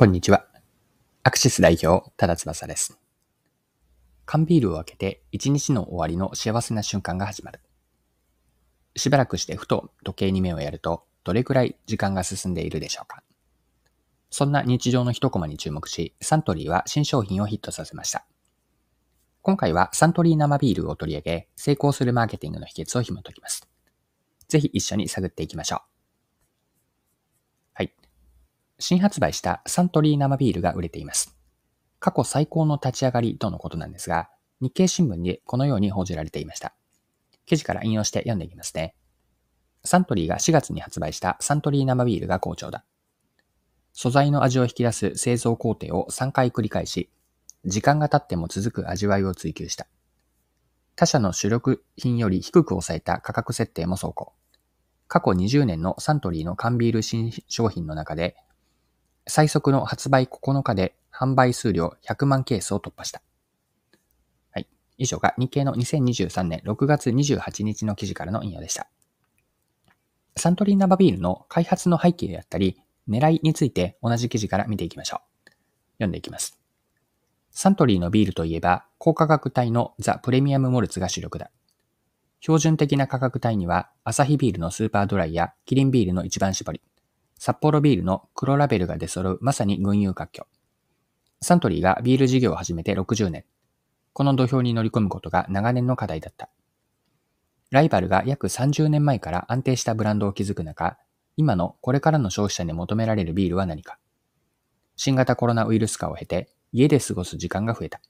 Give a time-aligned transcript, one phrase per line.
[0.00, 0.46] こんにちは。
[1.24, 3.00] アクシス代表、ただ翼です。
[4.26, 7.58] 缶ビールを開けて一日の終わりの幸せな瞬間が始まる。
[8.94, 13.24] しばらくしてふと時計に目をやると、どれくらい時間が進んでいるでしょうか。
[14.30, 18.24] そんな日常の一コマに注目し、サントリーは新商品をヒットさせました。
[19.42, 23.68] 今回はサントリー生ビールを取り上げ、成功するマーケティングの秘訣を紐解きます。
[24.46, 25.97] ぜひ一緒に探っていきましょう。
[28.80, 31.36] 新発売したサントリー生ビールが売れています。
[32.00, 36.74] 過去最高の立ち上がりとのことなんですが、日経新聞にこのように報じられていました。
[37.46, 38.94] 記事から引用して読んでいきますね。
[39.84, 42.84] サントリーが4月に発売したサントリー生ビールが好調だ。
[43.92, 47.10] 素材の味を引き出す製造工程を3回繰り返し、
[47.64, 49.88] 時間が経っても続く味わいを追求した。
[50.94, 54.32] 他社の主力品より低く抑えた価格設定も走行。
[55.08, 58.36] 過去20年のサントリーの缶ビール新商品の中で
[59.28, 63.22] 最速の発売9日で販売数量100万ケースを突破した。
[64.50, 64.68] はい。
[64.96, 68.88] 以上が日経の2023年6月28日の記事からの引用でした。
[70.36, 75.50] サントリーナバビールの開発の背景であったり、狙いについて同じ記事から見ていきましょう。
[75.98, 76.58] 読んでいきます。
[77.50, 81.50] サントリーのビールといえば、高価格帯のザ・プレミアムモルツが主力だ。
[82.40, 86.80] 標準的な価格帯には、アサヒビールのスーパードライやキリンビールの一番搾り、
[87.38, 90.46] 札幌ビールの黒ラベルが出揃うまさに群雄割拠。
[91.40, 93.44] サントリーがビール事業を始めて60年。
[94.12, 96.50] この土俵に乗り込むことが長年の課題だった。
[97.70, 100.98] ライバルが約30年前から安定したブランドを築く中、
[101.36, 103.98] 今のこれからの消費者に求められるビールは何か。
[104.96, 108.00] 新型コロナウイルス化を経て、家で過ごす時間が増えた。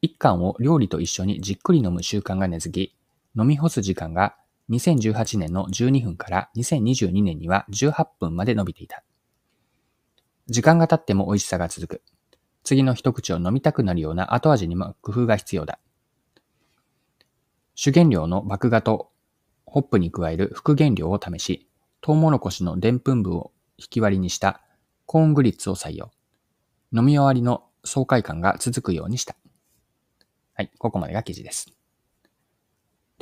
[0.00, 2.96] 一貫を料理と一緒にじっくり飲む習慣が根付き、
[3.38, 4.36] 飲み干す時間が
[4.70, 9.02] 2018年の12分から2022年には18分まで伸びていた。
[10.48, 12.02] 時間が経っても美味しさが続く。
[12.64, 15.78] 次の一口を飲みたくなるような後味にも工夫が必要だ。
[17.74, 19.10] 主原料の麦芽と
[19.66, 21.68] ホップに加える副原料を試し、
[22.00, 24.60] トウモロコシの澱粉部を引き割りにした
[25.06, 26.10] コーングリッツを採用。
[26.94, 29.36] 飲み終わりの爽快感が続くようにした。
[30.54, 31.81] はい、ここまでが記事です。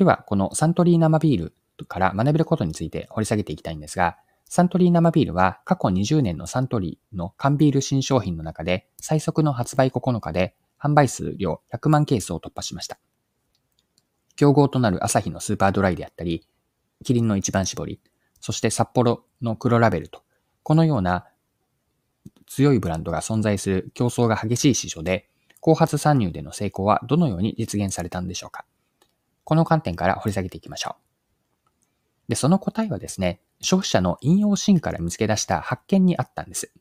[0.00, 4.16] では、このサントリー生ビールから学べることについて掘り下げていきたいんですが、
[4.46, 12.98] サントリー生ビールは過去20年のサントリーの缶ビール新商品の中で最速の発売9日で販売数量100万ケースを突破しました。
[14.36, 16.48] 競合となるアサヒのスーパードライであったり、
[17.04, 18.00] キリンの一番搾り、
[18.40, 20.22] そして札幌の黒ラベルと、
[20.62, 21.26] このような
[22.46, 25.28] 強いブランドが存在する競争が激しい市場で、
[25.60, 28.64] 後発参入での成功はどのように実現されたんでしょうか
[29.50, 32.28] この観点から掘り下げていきましょう。
[32.28, 36.72] で、その答えはですね、消費者の引用シーンから見つけ出した発見にあったんです。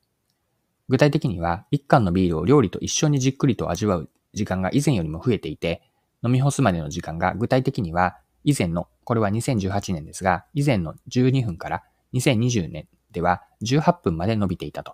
[0.87, 5.81] 具体的には、一缶のビールを料理と一緒にじっくりと味わう時間が以前よりも増えていて、
[6.23, 14.93] 飲み干すまでの時間が具体的には、以前の、これは2018年ですが、以前の12分から2020年では18分まで伸びていたと。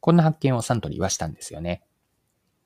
[0.00, 1.84] こんな発見をサントリーはしたんですよね。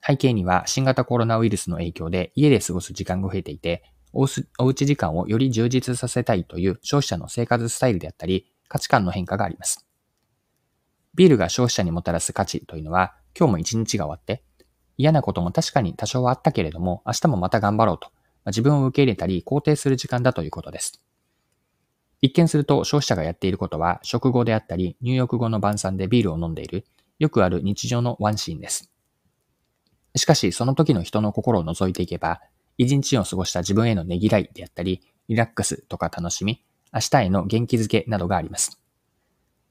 [0.01, 3.85] 背景には新型コロナウイルスの影響で家で過ごす時間が増えていて、
[4.21, 9.87] おうち時間をより充実させたいという消費者の生活スタイルであったり、価値観の変化があります。
[11.15, 14.43] ビールが消費者にもたらす価値というのは、今日も一日が終わって、
[14.97, 18.11] 嫌なことも確かに多少はあったけれども、明日もまた頑張ろうと、
[18.47, 21.01] 自分を受け入れたり肯定する時間だということです。
[22.21, 26.85] 一見すると消費者がやっていることは、食後であったり、入浴後の晩餐でビールを飲んでいる、
[27.21, 28.91] よくある日常のワンシーンです。
[30.17, 32.41] しかし、その時の人の心を覗いていけば、
[32.79, 38.81] 一日を過ごした自分へのねぎらいであったり、リラックスとか楽しみ、明日への元気づけなどがあります。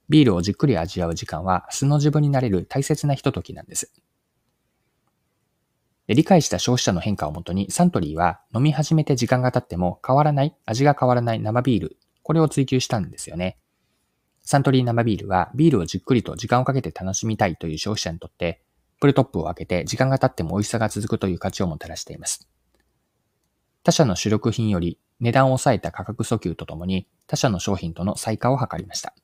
[0.09, 3.91] ビールをじっくり味わう時間は素の自分になれる大切なひとときなんです。
[6.07, 13.57] 理解した消費者の変化をもとにサントリーは飲み始めて時間が経っても変わらない、味が変わらない生ビール、これを追求したんですよね。
[14.41, 18.61] サントリー生ビールはビールをじっくりと時間をかけて楽しみたいという消費者にとって
[19.01, 22.47] プルトップを開けて時間が経っても美味しさが続くという価値をもたらしています。
[23.87, 29.15] 他社の主力品より値段を抑えた価格訴求とともに他社の商品との再化を図りました。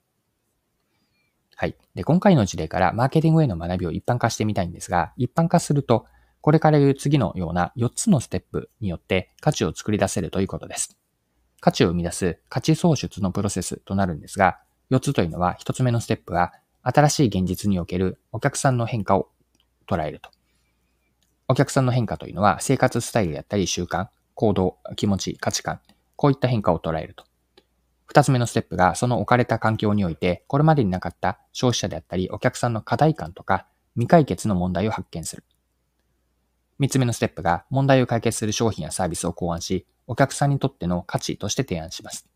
[1.57, 1.75] はい。
[1.95, 6.05] で、今回の事例からマーケティングへの学びを一般化してみたいんですが、一般化すると、
[6.39, 10.97] これから言う次のような4つのステップによって価値を作り出せるということです。
[11.59, 14.59] 価値を生み出す価値創出のプロセスとなるんですが、
[14.91, 19.27] 4つというのは1つ目のステップは、新しい現実におけるお客さんの変化を
[19.89, 20.29] 捉えると。
[21.49, 25.79] お客さんの変化というのは生活スタイルであったり習慣、行動、気持ち、価値観、
[26.15, 27.25] こういった変化を捉えると。
[28.05, 35.43] 二つ目のステップが、その置かれた環境において、これまでになかった消費者であったり、お客さんの課題感とか、未解決の問題を発見する。
[36.79, 42.27] 三つ目のステップが、問題を解決する商品やサービスを考案し、お客さんにとっての価値として提案します。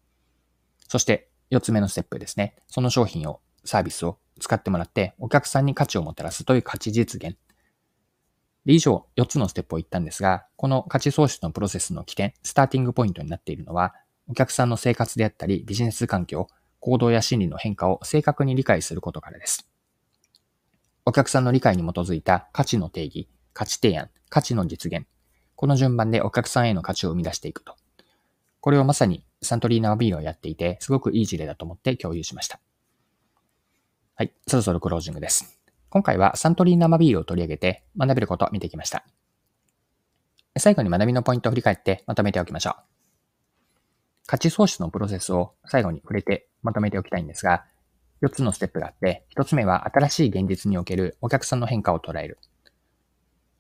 [0.88, 2.56] そして、四つ目のステップですね。
[2.68, 7.38] その商品を、サービスを使ってもらって、お客さんに価値をもたらすという価値実現。
[8.68, 13.96] で以上、4つのステップを言ったんですが、この価値創出のプロセスの起点、スターティングポイントになっているのは、
[14.28, 16.50] お客さんの生活であったり、ビジネス環境、
[16.82, 19.70] 行動や心理の変化を正確に理解することからです。
[21.06, 25.08] お客さんの理解に基づいた価値の定義、価値提案、価値の実現。
[25.56, 27.78] この順番でお客さんへの価値を生み出していくと。
[28.60, 32.60] これをまさにサントリーナビールをやっていて、すごくいい事例だと思って共有しました。
[34.16, 35.57] はい、そろそろクロージングです。
[35.90, 39.06] 今回はサントリー生ビールを取り上げて学べることを見てきました。
[40.58, 42.76] 最後に学びのポイントを振り返ってまとめておきましょう。
[44.26, 47.64] 価値創出のプロセスを最後に触れてまとめておきたいんですが、
[48.22, 52.40] 4つのステップがあって、1つ目は新しい現実におけるお客さんの変化を捉える。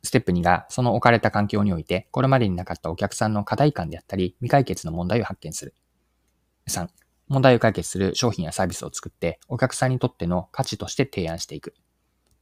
[0.03, 5.73] ステップ2が、その置かれた環境において、これまでになかったお客さんの課題感であったり、未解決の問題を発見する。
[6.67, 6.89] 3、
[7.27, 11.73] 問題を解決する商品やサービスを作って、お客さんにとっての価値として提案していく。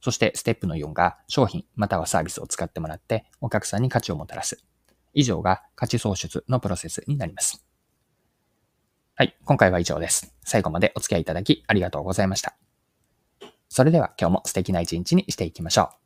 [0.00, 4.62] そしてステップの4が商品またはサービスを使ってもらってお客さんに価値をもたらす。
[5.14, 7.64] 以上が価値創出のプロセスになります。
[9.14, 10.34] はい、今回は以上です。
[10.44, 12.56] 最後までお付き合いいただきありがとうございました。
[13.68, 16.05] それでは今日も素敵な一日にしていきましょう。